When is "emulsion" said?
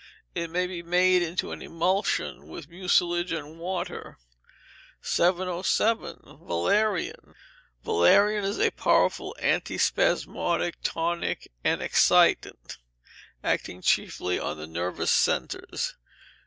1.61-2.47